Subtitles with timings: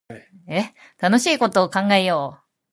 [0.99, 2.47] 楽しいこと考えよう